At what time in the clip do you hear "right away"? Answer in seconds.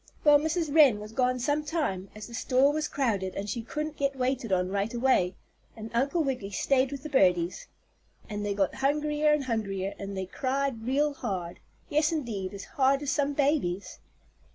4.71-5.35